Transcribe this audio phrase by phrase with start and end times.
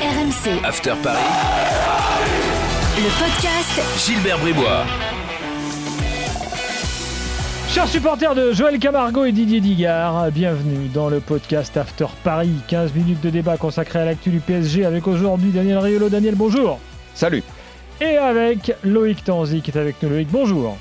[0.00, 1.18] RMC, After Paris.
[2.98, 4.84] le podcast Gilbert Bribois.
[7.70, 12.50] Chers supporters de Joël Camargo et Didier Digard, bienvenue dans le podcast After Paris.
[12.68, 16.08] 15 minutes de débat consacré à l'actu du PSG avec aujourd'hui Daniel Riolo.
[16.10, 16.78] Daniel, bonjour.
[17.14, 17.42] Salut.
[18.00, 20.10] Et avec Loïc Tanzi qui est avec nous.
[20.10, 20.76] Loïc, bonjour.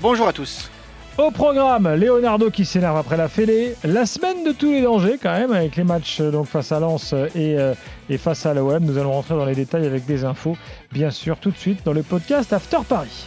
[0.00, 0.70] Bonjour à tous.
[1.18, 3.74] Au programme, Leonardo qui s'énerve après la fêlée.
[3.84, 6.80] La semaine de tous les dangers quand même, avec les matchs euh, donc face à
[6.80, 7.72] Lens et, euh,
[8.10, 8.84] et face à l'OM.
[8.84, 10.58] Nous allons rentrer dans les détails avec des infos,
[10.92, 13.26] bien sûr, tout de suite dans le podcast After Paris.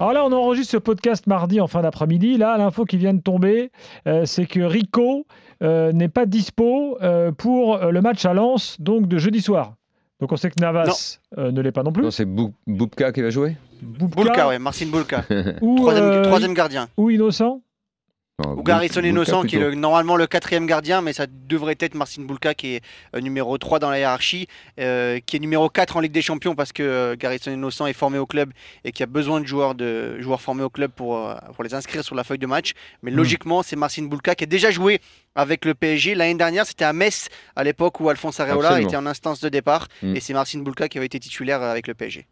[0.00, 2.38] Alors là, on enregistre ce podcast mardi en fin d'après-midi.
[2.38, 3.70] Là, l'info qui vient de tomber,
[4.08, 5.26] euh, c'est que Rico
[5.62, 6.96] euh, n'est pas dispo
[7.36, 9.74] pour le match à Lens, donc de jeudi soir.
[10.18, 12.02] Donc on sait que Navas ne l'est pas non plus.
[12.04, 13.56] Non, c'est Bou- Boubka qui va jouer?
[13.82, 15.24] Boubka Boulka, ouais, Marcin Boulka.
[15.60, 16.88] ou, troisième, euh, troisième gardien.
[16.96, 17.60] ou Innocent.
[18.42, 21.76] Non, Ou Garrison Boulka Innocent, qui est le- normalement le quatrième gardien, mais ça devrait
[21.78, 22.80] être Marcin Boulka, qui est
[23.14, 24.48] euh, numéro 3 dans la hiérarchie,
[24.80, 27.92] euh, qui est numéro 4 en Ligue des Champions, parce que euh, Garrison Innocent est
[27.92, 28.50] formé au club
[28.84, 31.74] et qui a besoin de joueurs, de, joueurs formés au club pour, euh, pour les
[31.74, 32.72] inscrire sur la feuille de match.
[33.02, 33.16] Mais Mm.
[33.16, 35.00] logiquement, c'est Marcin Boulka qui a déjà joué
[35.34, 36.14] avec le PSG.
[36.14, 38.88] L'année dernière, c'était à Metz, à l'époque où Alphonse Areola Absolument.
[38.88, 40.16] était en instance de départ, Mm.
[40.16, 42.26] et c'est Marcin Boulka qui avait été titulaire avec le PSG.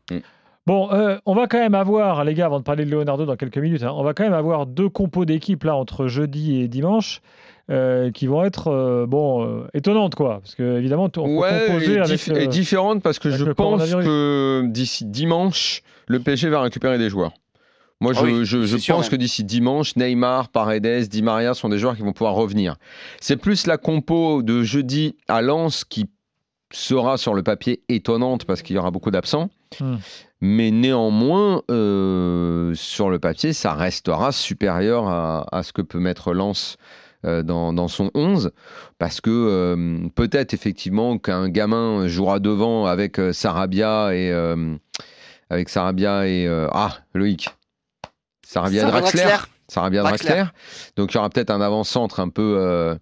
[0.66, 3.36] Bon, euh, on va quand même avoir, les gars, avant de parler de Leonardo dans
[3.36, 6.68] quelques minutes, hein, on va quand même avoir deux compos d'équipe là entre jeudi et
[6.68, 7.22] dimanche
[7.70, 11.64] euh, qui vont être euh, bon euh, étonnantes quoi, parce que évidemment on peut Ouais,
[11.66, 12.28] composer et, avec.
[12.28, 17.08] euh, et différente parce que je pense que d'ici dimanche, le PSG va récupérer des
[17.08, 17.32] joueurs.
[18.02, 21.22] Moi, Ah je, oui, je- je c'est sûr pense que d'ici dimanche, Neymar, Paredes, Di
[21.22, 22.76] Maria sont des joueurs qui vont pouvoir revenir.
[23.20, 26.06] C'est plus la compo de jeudi à Lens qui
[26.72, 29.50] sera sur le papier étonnante parce qu'il y aura beaucoup d'absents.
[29.80, 29.96] Hmm.
[30.40, 36.32] Mais néanmoins, euh, sur le papier, ça restera supérieur à, à ce que peut mettre
[36.32, 36.76] Lens
[37.26, 38.50] euh, dans, dans son 11.
[38.98, 44.30] Parce que euh, peut-être effectivement qu'un gamin jouera devant avec euh, Sarabia et.
[44.30, 44.76] euh,
[45.50, 46.46] avec Sarabia et.
[46.46, 47.48] euh, ah, Loïc.
[48.46, 49.22] Sarabia Sarah Draxler.
[49.22, 49.44] Draxler.
[49.68, 50.28] Sarabia Draxler.
[50.30, 50.50] Draxler.
[50.96, 52.94] Donc il y aura peut-être un avant-centre un peu euh,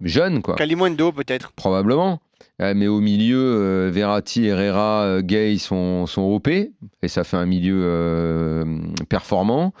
[0.00, 0.54] jeune, quoi.
[0.54, 1.52] Kalimundo peut-être.
[1.52, 2.20] Probablement.
[2.62, 6.48] Euh, mais au milieu, euh, Verratti, Herrera, euh, Gay sont, sont OP.
[6.48, 8.64] Et ça fait un milieu euh,
[9.08, 9.72] performant.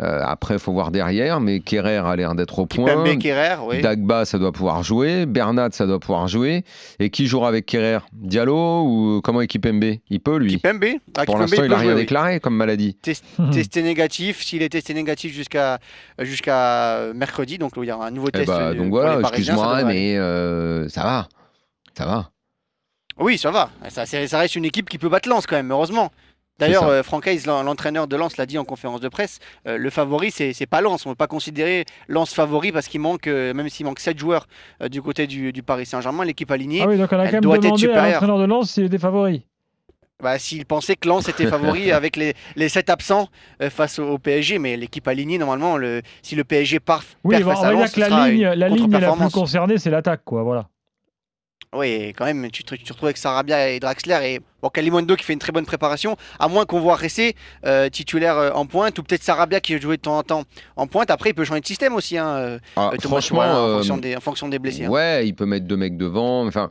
[0.00, 1.40] Euh, après, il faut voir derrière.
[1.40, 3.04] Mais Kerrer a l'air d'être au point.
[3.04, 3.80] Kipembe Kerrer, oui.
[3.82, 5.26] Dagba, ça doit pouvoir jouer.
[5.26, 6.64] Bernat, ça doit pouvoir jouer.
[6.98, 7.98] Et qui jouera avec Kerrer?
[8.12, 10.52] Diallo ou comment est Kipembe Il peut, lui.
[10.52, 10.84] Kipembe.
[11.16, 12.00] Ah, Pour l'instant, il peut n'a rien jouer, oui.
[12.00, 12.94] déclaré comme maladie.
[12.94, 15.78] Testé négatif, s'il est testé négatif jusqu'à
[16.18, 18.46] jusqu'à mercredi, donc il y aura un nouveau Eh test.
[18.46, 21.28] bah, euh, donc voilà, excuse-moi, mais euh, ça va.
[21.96, 22.30] Ça va.
[23.18, 23.70] Oui, ça va.
[23.88, 24.04] Ça,
[24.38, 26.10] reste une équipe qui peut battre Lens quand même, heureusement.
[26.58, 29.40] D'ailleurs, euh, Franck Hayes, l'en- l'entraîneur de Lens, l'a dit en conférence de presse.
[29.66, 31.04] euh, le favori, c'est pas Lens.
[31.06, 34.18] On ne peut pas considérer Lens favori parce qu'il manque, euh, même s'il manque 7
[34.18, 34.46] joueurs
[34.82, 36.80] euh, du côté du, du Paris Saint-Germain, l'équipe alignée.
[36.82, 38.12] Ah oui, donc on a elle quand même doit être demandé supérieure.
[38.22, 39.44] l'entraîneur de Lens s'il était favori.
[40.22, 43.28] Bah, S'il pensait que Lens était favori avec les, les 7 absents
[43.62, 47.34] euh, face au, au PSG, mais l'équipe alignée, normalement, le, si le PSG part Oui,
[47.36, 49.76] face va à dire Lens, ce la sera ligne, une la ligne la plus concernée,
[49.78, 50.68] c'est l'attaque quoi, voilà.
[51.76, 55.14] Oui, quand même, tu te, tu te retrouves avec Sarabia et Draxler et bon, Kalimundo
[55.16, 58.66] qui fait une très bonne préparation, à moins qu'on voit Ressé euh, titulaire euh, en
[58.66, 60.44] pointe, ou peut-être Sarabia qui joue de temps en temps
[60.76, 61.10] en pointe.
[61.10, 63.96] Après, il peut changer de système aussi, hein, euh, Ah, Thomas franchement, en, euh, fonction
[63.98, 64.84] des, en fonction des blessés.
[64.86, 64.90] hein.
[64.90, 66.46] ouais, il peut mettre deux mecs devant.
[66.46, 66.70] Enfin,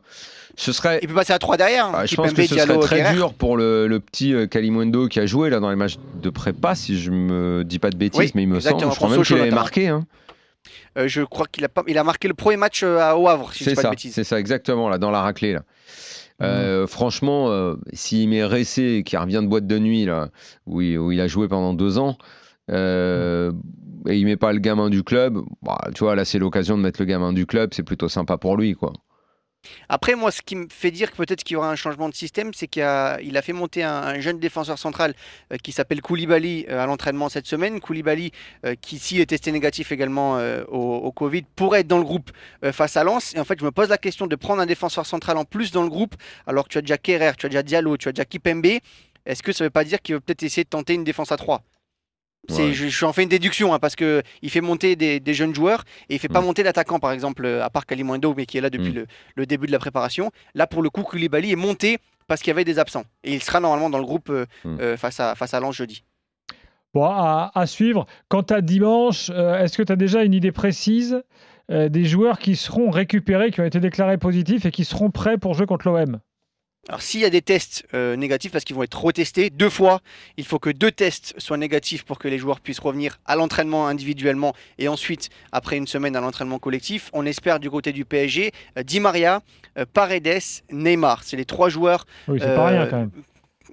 [0.56, 1.00] ce serait.
[1.02, 1.90] Il peut passer à 3 derrière.
[1.94, 5.08] Ah, hein, je pense que ce serait très dur pour le, le petit euh, Kalimundo
[5.08, 7.98] qui a joué là dans les matchs de prépa, si je me dis pas de
[7.98, 9.92] bêtises, Oui, mais il me semble, je crois même qu'il avait marqué.
[10.98, 13.28] Euh, je crois qu'il a, pas, il a marqué le premier match euh, à au
[13.28, 14.14] Havre, si je dis pas de bêtises.
[14.14, 15.64] c'est ça exactement là dans la raclée là.
[16.42, 20.30] Euh, Franchement, euh, s'il met Ressé qui revient de boîte de nuit là,
[20.66, 22.18] où il, où il a joué pendant deux ans,
[22.72, 23.52] euh,
[24.08, 26.84] et il met pas le gamin du club, bah, tu vois là c'est l'occasion de
[26.84, 28.92] mettre le gamin du club, c'est plutôt sympa pour lui quoi.
[29.90, 32.16] Après, moi, ce qui me fait dire que peut-être qu'il y aura un changement de
[32.16, 35.14] système, c'est qu'il a, fait monter un, un jeune défenseur central
[35.52, 37.80] euh, qui s'appelle Koulibaly euh, à l'entraînement cette semaine.
[37.80, 38.32] Koulibaly,
[38.66, 40.38] euh, qui, s'il est testé négatif également
[40.70, 42.32] au, Covid, pourrait être dans le groupe
[42.72, 43.34] face à Lens.
[43.36, 45.72] Et en fait, je me pose la question de prendre un défenseur central en plus
[45.72, 46.16] dans le groupe,
[46.48, 48.66] alors que tu as déjà Kerrer, tu as déjà Diallo, tu as déjà Kipembe.
[49.26, 51.32] Est-ce que ça ne veut pas dire qu'il va peut-être essayer de tenter une défense
[51.32, 51.75] à 3 C'est-
[52.50, 52.74] Ouais.
[52.74, 55.54] Je, je en fais une déduction hein, parce que il fait monter des, des jeunes
[55.56, 56.46] joueurs et il fait pas Mm.
[56.46, 58.96] monter l'attaquant par exemple euh, à part Kalimundo mais qui est là depuis Mm.
[58.96, 59.06] le,
[59.36, 60.32] le début de la préparation.
[60.54, 61.98] Là pour le coup Koulibaly est monté
[62.28, 64.78] parce qu'il y avait des absents et il sera normalement dans le groupe euh, Mm.
[64.80, 66.04] euh, face à face à Lens jeudi.
[66.94, 68.06] Bon, à, à suivre.
[68.30, 71.22] Quant à dimanche, euh, est-ce que tu as déjà une idée précise
[71.72, 75.38] euh, des joueurs qui seront récupérés, qui ont été déclarés positifs et qui seront prêts
[75.38, 76.20] pour jouer contre l'OM
[76.88, 80.02] Alors s'il y a des tests euh, négatifs, parce qu'ils vont être retestés deux fois,
[80.38, 83.88] il faut que deux tests soient négatifs pour que les joueurs puissent revenir à l'entraînement
[83.88, 87.10] individuellement et ensuite, après une semaine, à l'entraînement collectif.
[87.14, 89.42] On espère du côté du PSG, euh, Di Maria,
[89.80, 91.24] euh, Paredes, Neymar.
[91.24, 93.12] C'est les trois joueurs Oui, c'est pas rien quand même.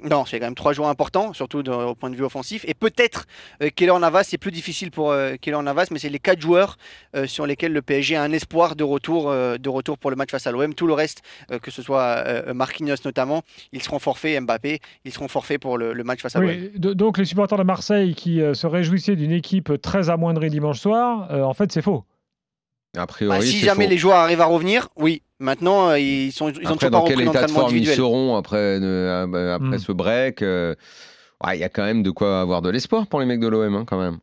[0.08, 2.64] Non, c'est quand même trois joueurs importants, surtout de- au point de vue offensif.
[2.68, 3.26] Et peut-être
[3.62, 6.76] euh, Keylor Navas, c'est plus difficile pour euh, Keylor Navas, mais c'est les quatre joueurs
[7.16, 10.16] euh, sur lesquels le PSG a un espoir de retour, euh, de retour pour le
[10.16, 10.74] match face à l'OM.
[10.74, 15.12] Tout le reste, euh, que ce soit euh, Marquinhos notamment, ils seront forfaits, Mbappé, ils
[15.12, 16.50] seront forfaits pour le, le match face à l'OM.
[16.50, 20.80] Oui, donc les supporters de Marseille qui euh, se réjouissaient d'une équipe très amoindrie dimanche
[20.80, 22.04] soir, euh, en fait c'est faux.
[22.96, 23.90] A priori, Bah, si jamais faux.
[23.90, 25.22] les joueurs arrivent à revenir, oui.
[25.42, 27.86] Maintenant, euh, ils sont, ils ont Après, pas dans quel état de l'entraînement forme ils
[27.86, 29.78] seront après, euh, euh, après Hmm.
[29.78, 30.74] ce break euh,
[31.44, 33.48] ouais, Il y a quand même de quoi avoir de l'espoir pour les mecs de
[33.48, 34.18] l'OM, hein, quand même.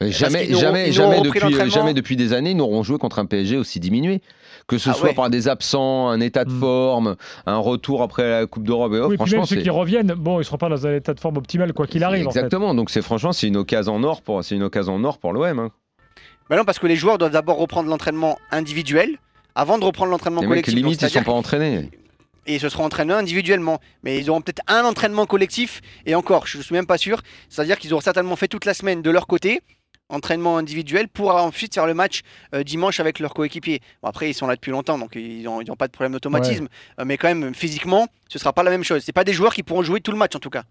[0.00, 3.56] Et Jamais, jamais, jamais, depuis, jamais depuis des années, ils n'auront joué contre un PSG
[3.56, 4.20] aussi diminué.
[4.66, 5.14] Que ce Ah soit ouais.
[5.14, 6.60] par des absents, un état de Hmm.
[6.60, 7.16] forme,
[7.46, 8.92] un retour après la Coupe d'Europe.
[8.94, 10.94] et autres, oui, puis franchement, même ceux qui reviennent, bon, ils seront pas dans un
[10.94, 12.26] état de forme optimal quoi qu'il arrive.
[12.28, 12.38] en fait.
[12.40, 12.74] Exactement.
[12.74, 15.32] Donc c'est franchement, c'est une occasion en or pour, c'est une occasion en or pour
[15.32, 15.58] l'OM.
[15.58, 15.70] Hein.
[16.50, 19.18] Bah non, parce que les joueurs doivent d'abord reprendre l'entraînement individuel
[19.54, 20.74] avant de reprendre l'entraînement Les mecs, collectif.
[20.74, 21.90] Limite, ils sont c'est-à-dire pas entraînés.
[22.46, 23.80] et ce sera entraînés individuellement.
[24.02, 27.22] Mais ils auront peut-être un entraînement collectif, et encore, je ne suis même pas sûr.
[27.48, 29.60] C'est-à-dire qu'ils auront certainement fait toute la semaine de leur côté,
[30.08, 32.20] entraînement individuel, pour ensuite faire le match
[32.54, 33.80] euh, dimanche avec leurs coéquipiers.
[34.02, 36.68] Bon, après, ils sont là depuis longtemps, donc ils n'ont pas de problème d'automatisme.
[36.98, 39.02] Euh, mais quand même, physiquement, ce sera pas la même chose.
[39.04, 40.64] C'est pas des joueurs qui pourront jouer tout le match, en tout cas.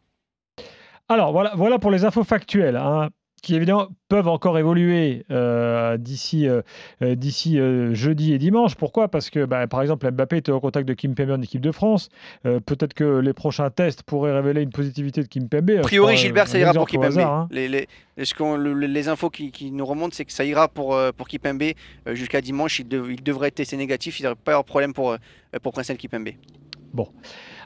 [1.10, 3.10] Alors voilà, voilà pour les infos factuelles, hein,
[3.42, 6.62] qui évidemment peuvent encore évoluer euh, d'ici euh,
[7.02, 8.76] euh, d'ici euh, jeudi et dimanche.
[8.76, 9.08] Pourquoi?
[9.08, 11.72] Parce que bah, par exemple Mbappé était au contact de Kim Pembe en équipe de
[11.72, 12.10] France.
[12.44, 15.72] Peut-être que les prochains tests pourraient révéler une positivité de Kim Pembe.
[15.80, 17.12] A priori, Gilbert, ça ira pour Kipembe.
[17.12, 17.48] Kipembe.
[17.52, 21.64] Les, les, les infos qui, qui nous remontent, c'est que ça ira pour, pour Kipembe
[22.08, 22.80] jusqu'à dimanche.
[22.80, 24.20] Il, dev- il devrait être testé négatif.
[24.20, 25.16] Il n'y aurait pas de problème pour,
[25.64, 26.30] pour Prince Kipembe.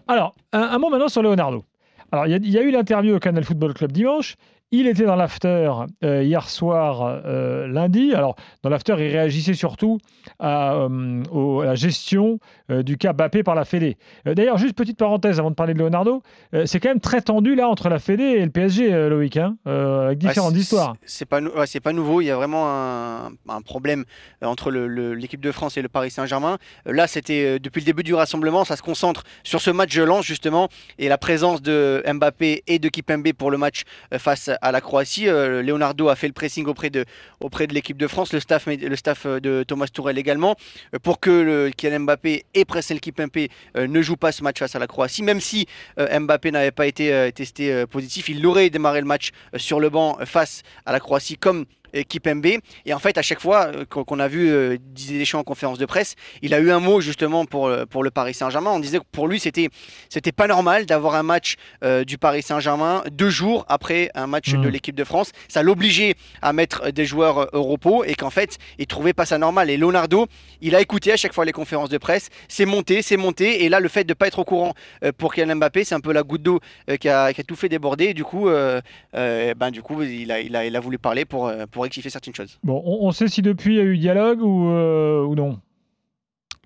[0.08, 1.64] Alors, un, un mot maintenant sur Leonardo.
[2.12, 4.36] Alors, il y y, a eu l'interview au Canal Football Club dimanche.
[4.72, 5.72] Il était dans l'after
[6.04, 8.14] euh, hier soir, euh, lundi.
[8.14, 10.00] Alors, dans l'after, il réagissait surtout
[10.40, 12.40] à, euh, au- à la gestion
[12.70, 13.96] du cas Bappé par la Fédé.
[14.26, 16.24] D'ailleurs, juste petite parenthèse avant de parler de Leonardo,
[16.66, 20.18] c'est quand même très tendu là entre la Fédé et le PSG, Loïc, hein, avec
[20.18, 20.96] différentes Ouais, histoires.
[21.06, 22.22] C'est pas, nou- ouais, c'est pas nouveau.
[22.22, 24.04] Il y a vraiment un, un problème
[24.42, 26.58] entre le- le- l'équipe de France et le Paris Saint-Germain.
[26.86, 28.66] Là, c'était depuis le début du rassemblement.
[28.66, 30.68] Ça se concentre sur ce match de lance, justement,
[30.98, 33.84] et la présence de Mbappé et de Kipembe pour le match
[34.18, 35.28] face à la Croatie.
[35.28, 37.06] Euh, Leonardo a fait le pressing auprès de,
[37.40, 40.56] auprès de l'équipe de France, le staff, le staff euh, de Thomas Tourel également,
[40.94, 43.30] euh, pour que le, Kylian Mbappé et Presnel Kipembe
[43.78, 45.24] euh, ne jouent pas ce match face à la Croatie.
[45.24, 45.68] Même si
[45.98, 50.64] Mbappé n'avait pas été testé positif, il aurait démarré le match sur le banc face
[50.86, 51.66] à la Croatie comme
[52.04, 52.46] Kipembe.
[52.86, 55.78] Et en fait, à chaque fois euh, qu'on a vu euh, Didier Deschamps en conférence
[55.78, 58.72] de presse, il a eu un mot justement pour, euh, pour le Paris Saint-Germain.
[58.72, 59.70] On disait que pour lui, c'était
[60.10, 64.54] c'était pas normal d'avoir un match euh, du Paris Saint-Germain deux jours après un match
[64.54, 65.32] de l'équipe de France.
[65.48, 69.38] Ça l'obligeait à mettre des joueurs au repos et qu'en fait, il trouvait pas ça
[69.38, 69.70] normal.
[69.70, 70.28] Et Leonardo,
[70.62, 73.64] il a écouté à chaque fois les conférences de presse, c'est monté, c'est monté.
[73.64, 74.74] Et là, le fait de pas être au courant
[75.18, 76.60] pour Kylian Mbappé, c'est un peu la goutte d'eau
[77.00, 78.06] qui, a, qui a tout fait déborder.
[78.06, 78.82] Et du coup, euh,
[79.16, 82.10] euh, ben, du coup il, a, il, a, il a voulu parler pour, pour rectifier
[82.10, 82.60] certaines choses.
[82.64, 85.60] Bon, on, on sait si depuis il y a eu dialogue ou, euh, ou non.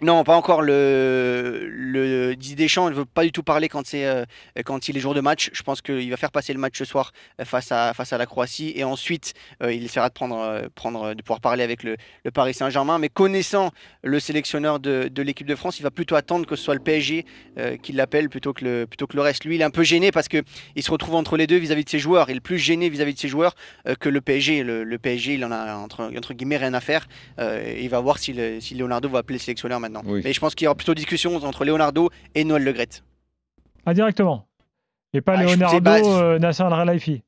[0.01, 0.61] Non, pas encore.
[0.61, 4.23] Le, le Didier Deschamps ne veut pas du tout parler quand, c'est, euh,
[4.55, 5.49] il est jour de match.
[5.51, 7.11] Je pense qu'il va faire passer le match ce soir
[7.41, 10.69] euh, face à, la Croatie et ensuite euh, il essaiera de,
[11.19, 11.97] pouvoir parler avec le,
[12.33, 12.97] Paris Saint-Germain.
[12.97, 16.75] Mais connaissant le sélectionneur de, l'équipe de France, il va plutôt attendre que ce soit
[16.75, 17.25] le PSG
[17.83, 19.43] qui l'appelle plutôt, que le, que reste.
[19.43, 20.43] Lui, il est un peu gêné parce qu'il
[20.81, 22.29] se retrouve entre les deux vis-à-vis de ses joueurs.
[22.29, 23.55] Il est plus gêné vis-à-vis de ses joueurs
[23.99, 24.63] que le PSG.
[24.63, 27.07] Le, PSG, il en a entre, entre rien à faire.
[27.37, 29.79] Il va voir si, si Leonardo va appeler le sélectionneur.
[30.05, 30.21] Oui.
[30.23, 33.03] Mais je pense qu'il y aura plutôt discussion entre Leonardo et Noël Le Graët.
[33.85, 34.45] Ah, directement.
[35.13, 35.99] Et pas Ah, Leonardo sais pas.
[36.03, 37.23] euh, Nasser Al-Khelaifi.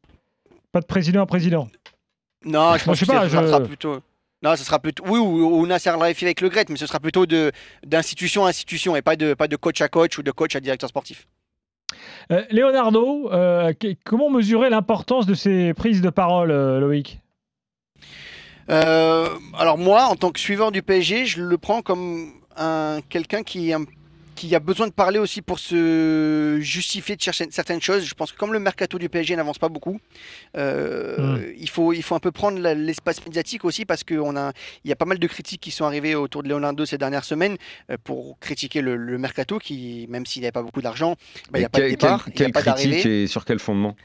[0.72, 1.68] Pas de président à président.
[2.46, 4.00] Non, je pense je que sais pas, ce sera je- plutôt.
[4.44, 5.04] Non, ce sera plutôt.
[5.08, 7.52] Oui, ou, ou Nasser Al-Khelaifi avec Le Graët, mais ce sera plutôt de
[7.86, 10.60] d'institution à institution et pas de, pas de coach à coach ou de coach à
[10.60, 11.28] directeur sportif.
[12.32, 17.20] Euh, Leonardo, euh, qu- comment mesurer l'importance de ces prises de parole, euh, Loïc?
[18.70, 19.28] Euh,
[19.58, 23.74] alors moi, en tant que suiveur du PSG, je le prends comme un quelqu'un qui,
[23.74, 23.86] un-
[24.36, 28.04] qui a besoin de parler aussi pour se justifier de chercher certaines choses.
[28.06, 30.00] Je pense que comme le mercato du PSG n'avance pas beaucoup,
[30.58, 34.20] euh, il, faut, il faut un peu prendre l'espace médiatique aussi parce qu'il
[34.86, 37.58] y a pas mal de critiques qui sont arrivées autour de Leonardo ces dernières semaines
[37.90, 41.16] euh, pour critiquer le, le mercato qui, même s'il n'y avait pas beaucoup d'argent,
[41.52, 43.60] bah, il n'y a pas de départ, il a quelle pas critique et sur quel
[43.60, 43.96] fondement?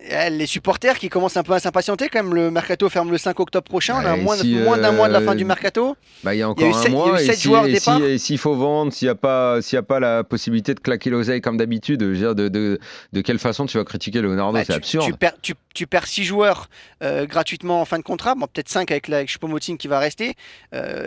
[0.00, 2.34] Les supporters qui commencent un peu à s'impatienter quand même.
[2.34, 3.94] Le mercato ferme le 5 octobre prochain.
[4.02, 5.96] On a Ouais, moins, si, d'un mois de la fin euh, du mercato.
[6.24, 7.10] Bah, il y a Il y a encore eu un sept- il y a eu
[7.10, 7.18] mois.
[7.18, 8.02] si- joueurs au si- départ.
[8.02, 10.80] et s'il faut vendre, s'il n'y a, pas- s'il y a pas la possibilité de
[10.80, 12.80] claquer l'oseille comme d'habitude, de, de,
[13.12, 15.06] de quelle façon tu vas critiquer Leonardo Bah, C'est tu, absurde.
[15.06, 16.68] Tu perds, tu, tu perds six joueurs
[17.04, 18.34] euh, gratuitement en fin de contrat.
[18.34, 20.34] Bon, peut-être 5 avec, la- avec Choupo-Moting qui va rester.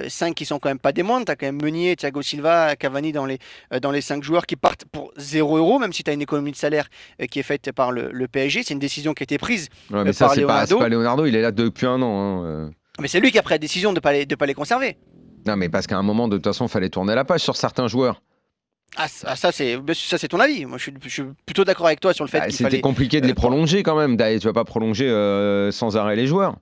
[0.07, 1.25] 5 qui sont quand même pas des moindres.
[1.25, 3.39] Tu as quand même Meunier, Thiago Silva, Cavani dans les,
[3.73, 6.21] euh, dans les 5 joueurs qui partent pour 0 euros, même si tu as une
[6.21, 6.87] économie de salaire
[7.21, 8.63] euh, qui est faite par le, le PSG.
[8.63, 9.69] C'est une décision qui a été prise.
[9.91, 10.67] Ouais, mais euh, ça, c'est pas, Leonardo.
[10.77, 12.19] c'est pas Leonardo, il est là depuis un an.
[12.19, 12.69] hein, euh.
[13.01, 14.53] Mais c'est lui qui a pris la décision de ne pas, les- de pas les
[14.53, 14.97] conserver.
[15.45, 17.55] Non, mais parce qu'à un moment, de toute façon, il fallait tourner la page sur
[17.55, 18.21] certains joueurs.
[18.97, 20.65] Ah, ça, ça, c'est ton avis.
[20.65, 22.81] Moi, je suis, je suis plutôt d'accord avec toi sur le fait Bah, C'était fallait.
[22.81, 24.15] compliqué de euh, les prolonger quand même.
[24.15, 26.55] D'ailleurs, Tu vas pas prolonger euh, sans arrêt les joueurs.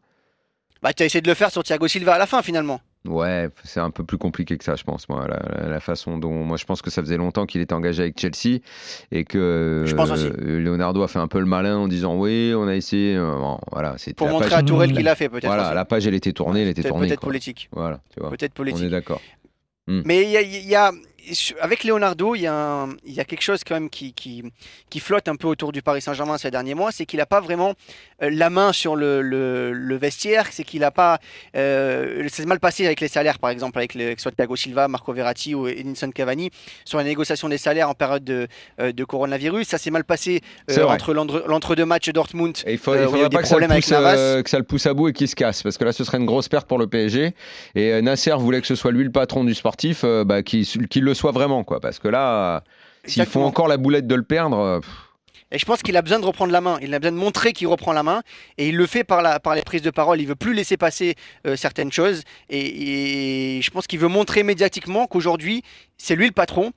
[0.82, 2.82] Bah, tu as essayé de le faire sur Thiago Silva à la fin, finalement.
[3.05, 5.10] Ouais, c'est un peu plus compliqué que ça, je pense.
[5.10, 8.17] Moi, la, façon dont, moi, je pense que ça faisait longtemps qu'il était engagé avec
[8.19, 8.60] Chelsea
[9.12, 10.27] et que Je pense aussi.
[10.27, 13.15] euh, Leonardo a fait un peu le malin en disant oui, on a essayé.
[13.17, 15.45] euh, bon, voilà, Pour montrer page- à Tourelle qu'il a fait, peut-être.
[15.48, 15.75] Voilà, aussi.
[15.75, 17.07] la page elle était tournée, elle était tournée.
[17.07, 17.67] peut-être politique.
[17.74, 18.29] Voilà, tu vois.
[18.29, 18.89] Peut-être On est politique.
[18.89, 19.19] d'accord.
[19.88, 20.91] Mais il y a, il y a-
[21.62, 24.44] avec Leonardo, il y, a un- il y a quelque chose quand même qui, qui,
[24.89, 27.39] qui flotte un peu autour du Paris Saint-Germain ces derniers mois, c'est qu'il n'a pas
[27.42, 27.74] vraiment
[28.22, 31.20] euh, la main sur le, le- le vestiaire, c'est qu'il n'a pas...
[31.56, 35.13] Euh, c'est mal passé avec les salaires, par exemple, avec, le, soit Thiago Silva, Marco
[35.13, 36.50] Verratti ou Edinson Cavani,
[36.86, 38.48] sur la négociation des salaires en période de,
[38.80, 39.68] euh, de coronavirus.
[39.68, 42.58] Ça s'est mal passé euh, entre l'entre- l'entre-deux matchs Dortmund.
[42.65, 44.18] Et il a faudrait pas que ça, le pousse, Navas.
[44.18, 46.03] euh, que ça le pousse à bout et qu'il se casse, parce que là, ce
[46.03, 47.34] serait une grosse perte pour le PSG.
[47.75, 50.65] Et Nasser voulait que ce soit lui le patron du sportif, bah, qu'il
[50.96, 51.79] le soit vraiment, quoi.
[51.79, 52.63] Parce que là,
[53.05, 54.89] s'ils font encore la boulette de le perdre, euh, pff,
[55.51, 56.79] Et je pense qu'il a besoin de reprendre la main.
[56.82, 58.22] Il a besoin de montrer qu'il reprend la main.
[58.58, 60.20] Et il le fait par, la, par les prises de parole.
[60.20, 61.15] Il veut plus laisser passer
[61.46, 62.24] euh, certaines choses.
[62.50, 65.62] Et, et je pense qu'il veut montrer médiatiquement qu'aujourd'hui,
[65.98, 66.72] c'est lui le patron.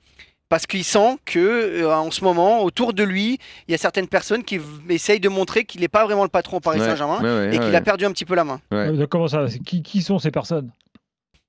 [0.49, 4.07] Parce qu'il sent que euh, en ce moment, autour de lui, il y a certaines
[4.07, 7.19] personnes qui essayent de montrer qu'il n'est pas vraiment le patron au Paris ouais, Saint-Germain
[7.21, 7.75] ouais, ouais, et qu'il ouais.
[7.75, 8.61] a perdu un petit peu la main.
[8.71, 9.07] Ouais.
[9.09, 9.45] Comment ça?
[9.65, 10.71] Qui, qui sont ces personnes?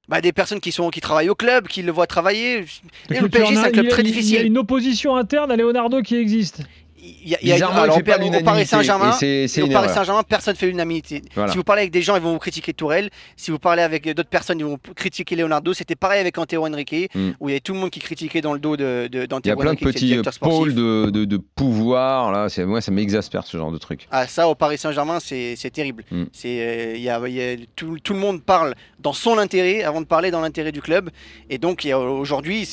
[0.08, 2.64] Bah, des personnes qui, sont, qui travaillent au club, qui le voient travailler.
[3.10, 4.46] Et le PSG, c'est un club il y a- très Il y a difficile.
[4.46, 6.62] une opposition interne à Leonardo qui existe.
[7.00, 9.12] Il y a- y a- alors, fait pas au- Paris Saint-Germain.
[9.12, 11.22] Saint-Germain, personne ne fait l'unanimité.
[11.34, 11.50] Voilà.
[11.52, 13.10] Si vous parlez avec des gens, ils vont vous critiquer Tourelle.
[13.36, 15.72] Si vous parlez avec d'autres personnes, ils vont critiquer Leonardo.
[15.74, 17.30] C'était pareil avec Antero Henrique, Mm.
[17.40, 19.48] où il y avait tout le monde qui critiquait dans le dos de, de, Il
[19.48, 20.40] y a plein de Henrique, petits sportif.
[20.40, 22.32] pôles de, de, de pouvoir.
[22.32, 24.08] Là, moi, ça m'exaspère ce genre de truc.
[24.10, 26.04] Ah, ça, au Paris Saint-Germain, c'est, terrible.
[26.10, 26.24] Mm.
[26.32, 29.38] C'est, euh, il y a, il y a- tout, tout le monde parle dans son
[29.38, 31.10] intérêt avant de parler dans l'intérêt du club.
[31.50, 32.68] Et donc, y aujourd'hui,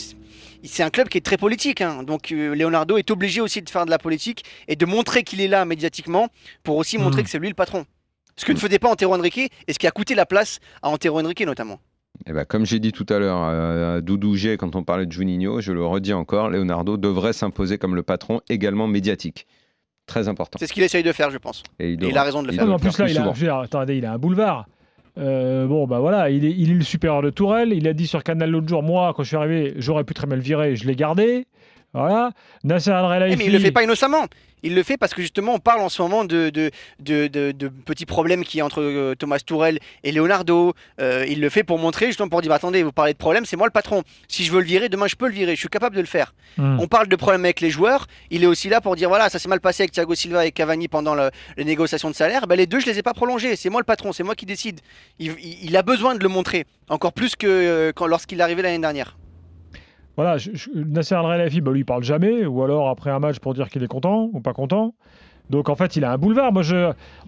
[0.63, 1.81] c'est- un club qui est très politique.
[1.81, 2.03] hein.
[2.03, 5.41] Donc, euh, Leonardo est obligé aussi de faire de la politique et de montrer qu'il
[5.41, 6.29] est là médiatiquement
[6.63, 7.23] pour aussi montrer Mm.
[7.25, 7.85] que c'est lui le patron.
[8.37, 10.89] Ce que ne faisait pas Antero Henrique et ce qui a coûté la place à
[10.89, 11.79] Antero Henrique notamment.
[12.25, 15.05] Et ben, comme j'ai dit tout à l'heure à, à Doudou G quand on parlait
[15.05, 19.45] de Juninho, je le redis encore, Leonardo devrait s'imposer comme le patron également médiatique.
[20.05, 20.57] Très important.
[20.59, 21.63] C'est ce qu'il essaye de faire, je pense.
[21.79, 22.63] Et il, Et devra- il a raison de le faire.
[22.63, 23.17] Non, mais en plus, là, il
[23.49, 24.67] a, attendez, il a un boulevard.
[25.17, 27.73] Euh, bon, bah voilà, il est, il est le supérieur de Tourelle.
[27.73, 30.27] Il a dit sur Canal l'autre jour, moi, quand je suis arrivé, j'aurais pu très
[30.27, 31.45] mal virer, je l'ai gardé.
[31.95, 32.31] Voilà.
[32.63, 32.91] Nasser
[33.31, 34.25] Eh, mais il le fait pas innocemment.
[34.63, 37.51] Il le fait parce que justement, on parle en ce moment de, de, de, de-
[37.51, 40.73] de petits problèmes qui y a entre euh, Thomas Tourelle et Leonardo.
[40.99, 43.45] Euh, il le fait pour montrer, justement, pour dire bah, attendez, vous parlez de problème,
[43.45, 44.01] c'est moi le patron.
[44.27, 46.07] Si je veux le virer, demain je peux le virer, je suis capable de le
[46.07, 46.33] faire.
[46.57, 46.79] Hmm.
[46.79, 48.07] On parle de problèmes avec les joueurs.
[48.31, 50.51] Il est aussi là pour dire voilà, ça s'est mal passé avec Thiago Silva et
[50.51, 52.47] Cavani pendant le- les négociations de salaire.
[52.47, 53.55] Ben, les deux, je les ai pas prolongés.
[53.55, 54.79] C'est moi le patron, c'est moi qui décide.
[55.19, 58.43] Il, il- il a besoin de le montrer, encore plus que euh, quand, lorsqu'il est
[58.43, 59.15] arrivé l'année dernière.
[60.15, 63.53] Voilà, je- Nasser Al Khelaifi, bah, lui, parle jamais, ou alors après un match pour
[63.53, 64.93] dire qu'il est content ou pas content.
[65.49, 66.51] Donc en fait, il a un boulevard.
[66.51, 66.63] Moi.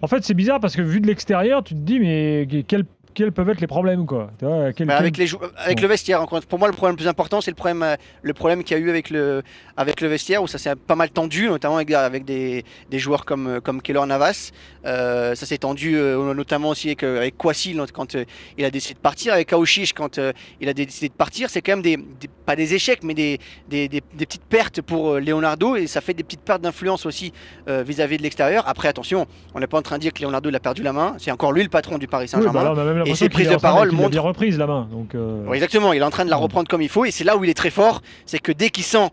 [0.02, 3.32] En fait, c'est bizarre parce que vu de l'extérieur, tu te dis, mais quels, quels
[3.32, 4.30] peuvent être les problèmes, quoi.
[4.38, 5.82] Tu vois, quel- Bah, quel- avec les jou- avec Bon.
[5.82, 6.40] le vestiaire encore.
[6.42, 8.80] pour moi le problème le plus important c'est le problème euh, le problème qu'il y
[8.80, 9.42] a eu avec le
[9.76, 13.24] avec le vestiaire où ça s'est pas mal tendu notamment avec, avec des, des joueurs
[13.24, 14.50] comme euh, comme Navas.
[14.86, 18.24] Euh, ça s'est tendu euh, notamment aussi avec euh, avec Kwasi quand euh,
[18.56, 21.50] il a décidé de partir avec Aouchiche quand euh, il a décidé de partir.
[21.50, 23.38] C'est quand même des, des- pas des échecs mais des,
[23.68, 27.32] des, petites pertes pour euh, Leonardo et ça fait des petites pertes d'influence aussi
[27.68, 28.64] euh, vis-à-vis de l'extérieur.
[28.68, 30.92] Après attention on n'est pas en train de dire que Leonardo il a perdu la
[30.92, 31.14] main.
[31.18, 32.74] C'est encore lui le patron du Paris Oui, Saint-Germain.
[32.74, 34.88] bah a même l'impression ses prises de parole l'a montrent- bien reprise la main.
[34.90, 37.10] Donc, euh, oui, exactement, il est en train de la reprendre comme il faut et
[37.10, 39.08] c'est là où il est très fort, c'est que dès qu'il sent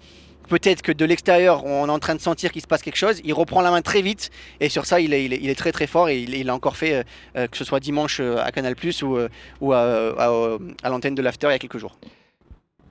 [0.48, 3.20] peut-être que de l'extérieur on est en train de sentir qu'il se passe quelque chose,
[3.24, 5.56] il reprend la main très vite et sur ça il est, il est, il est
[5.56, 7.04] très très fort et il, il a encore fait euh,
[7.36, 9.28] euh, que ce soit dimanche à Canal Plus ou, euh,
[9.62, 11.98] ou à, à- à l'antenne de l'After il y a quelques jours.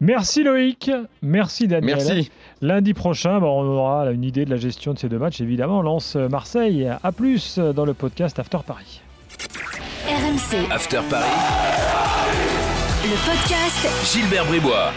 [0.00, 0.90] Merci Loïc,
[1.22, 1.96] merci Daniel.
[1.96, 2.30] Merci.
[2.60, 5.40] Lundi prochain, bah, on aura une idée de la gestion de ces deux matchs.
[5.40, 6.90] Évidemment, lance Marseille.
[7.04, 9.00] À plus dans le podcast After Paris.
[10.06, 11.24] RMC, After Paris.
[13.04, 14.92] le podcast Gilbert Bribois.